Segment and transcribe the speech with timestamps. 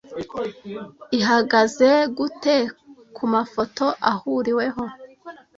[1.19, 2.55] ihagaze gute
[3.15, 4.83] kumafoto ahuriweho